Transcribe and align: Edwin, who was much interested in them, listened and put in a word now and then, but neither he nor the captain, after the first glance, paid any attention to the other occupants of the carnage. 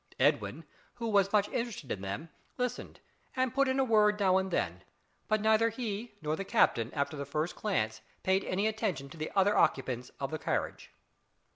Edwin, 0.19 0.63
who 0.95 1.07
was 1.09 1.31
much 1.31 1.47
interested 1.49 1.91
in 1.91 2.01
them, 2.01 2.29
listened 2.57 2.99
and 3.35 3.53
put 3.53 3.67
in 3.67 3.79
a 3.79 3.83
word 3.83 4.19
now 4.19 4.37
and 4.39 4.49
then, 4.49 4.81
but 5.27 5.39
neither 5.41 5.69
he 5.69 6.15
nor 6.23 6.35
the 6.35 6.43
captain, 6.43 6.91
after 6.95 7.15
the 7.15 7.23
first 7.23 7.55
glance, 7.55 8.01
paid 8.23 8.43
any 8.45 8.65
attention 8.65 9.09
to 9.09 9.17
the 9.17 9.29
other 9.35 9.55
occupants 9.55 10.09
of 10.19 10.31
the 10.31 10.39
carnage. 10.39 10.89